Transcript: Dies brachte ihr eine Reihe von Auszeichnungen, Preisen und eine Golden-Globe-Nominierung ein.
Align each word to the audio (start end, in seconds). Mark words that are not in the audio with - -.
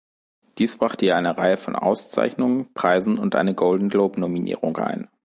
Dies 0.57 0.77
brachte 0.77 1.05
ihr 1.05 1.15
eine 1.15 1.37
Reihe 1.37 1.57
von 1.57 1.75
Auszeichnungen, 1.75 2.73
Preisen 2.73 3.19
und 3.19 3.35
eine 3.35 3.53
Golden-Globe-Nominierung 3.53 4.77
ein. 4.77 5.07